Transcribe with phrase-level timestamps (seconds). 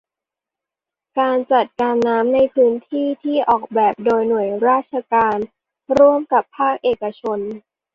[1.19, 5.37] การจัดการน้ำในพื้นที่ ที่ออกแบบโดยหน่วยราชการ
[5.97, 7.39] ร่วมกับภาคเอกชน